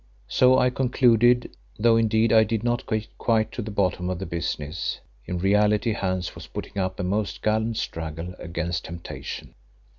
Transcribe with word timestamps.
So 0.27 0.57
I 0.57 0.71
concluded, 0.71 1.55
though 1.77 1.95
indeed 1.95 2.33
I 2.33 2.43
did 2.43 2.63
not 2.63 2.87
get 2.87 3.15
quite 3.19 3.51
to 3.51 3.61
the 3.61 3.69
bottom 3.69 4.09
of 4.09 4.17
the 4.17 4.25
business. 4.25 4.99
In 5.27 5.37
reality 5.37 5.93
Hans 5.93 6.33
was 6.33 6.47
putting 6.47 6.79
up 6.79 6.99
a 6.99 7.03
most 7.03 7.43
gallant 7.43 7.77
struggle 7.77 8.33
against 8.39 8.85
temptation. 8.85 9.53